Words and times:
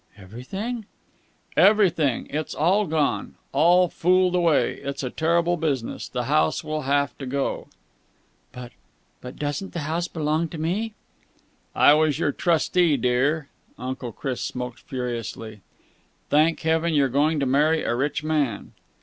"Everything?" 0.17 0.87
"Everything! 1.55 2.25
It's 2.31 2.55
all 2.55 2.87
gone! 2.87 3.35
All 3.51 3.87
fooled 3.87 4.33
away. 4.33 4.77
It's 4.79 5.03
a 5.03 5.11
terrible 5.11 5.57
business. 5.57 6.07
This 6.09 6.25
house 6.25 6.63
will 6.63 6.81
have 6.89 7.15
to 7.19 7.27
go." 7.27 7.67
"But 8.51 8.71
but 9.21 9.35
doesn't 9.35 9.73
the 9.73 9.81
house 9.81 10.07
belong 10.07 10.47
to 10.49 10.57
me?" 10.57 10.95
"I 11.75 11.93
was 11.93 12.17
your 12.17 12.31
trustee, 12.31 12.97
dear." 12.97 13.49
Uncle 13.77 14.11
Chris 14.11 14.41
smoked 14.41 14.79
furiously. 14.79 15.61
"Thank 16.31 16.61
heaven 16.61 16.95
you're 16.95 17.07
going 17.07 17.39
to 17.39 17.45
marry 17.45 17.83
a 17.83 17.93
rich 17.95 18.23
man!" 18.23 18.71